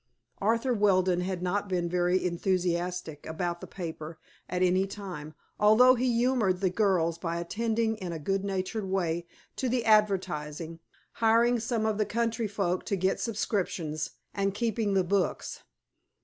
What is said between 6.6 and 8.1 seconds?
girls by attending